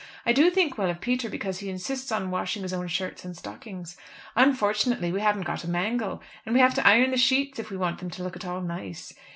I 0.25 0.33
do 0.33 0.49
think 0.49 0.79
well 0.79 0.89
of 0.89 0.99
Peter 0.99 1.29
because 1.29 1.59
he 1.59 1.69
insists 1.69 2.11
on 2.11 2.31
washing 2.31 2.63
his 2.63 2.73
own 2.73 2.87
shirts 2.87 3.23
and 3.23 3.37
stockings. 3.37 3.97
Unfortunately 4.35 5.11
we 5.11 5.21
haven't 5.21 5.43
got 5.45 5.63
a 5.63 5.69
mangle, 5.69 6.23
and 6.43 6.55
we 6.55 6.59
have 6.59 6.73
to 6.73 6.87
iron 6.87 7.11
the 7.11 7.17
sheets 7.17 7.59
if 7.59 7.69
we 7.69 7.77
want 7.77 7.99
them 7.99 8.09
to 8.09 8.23
look 8.23 8.35
at 8.35 8.45
all 8.45 8.61
nice. 8.61 9.13